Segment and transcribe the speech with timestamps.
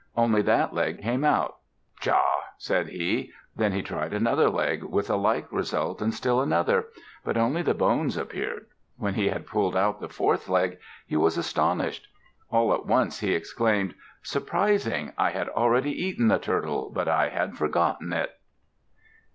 [0.17, 1.57] Only that leg came out.
[1.99, 2.25] "Pshaw!"
[2.57, 3.31] said he.
[3.55, 6.87] Then he tried another leg, with a like result, and still another,
[7.23, 8.65] but only the bones appeared.
[8.97, 12.07] When he had pulled out the fourth leg, he was astonished.
[12.49, 13.93] All at once he exclaimed,
[14.23, 15.13] "Surprising!
[15.19, 18.31] I had already eaten the Turtle, but I had forgotten it."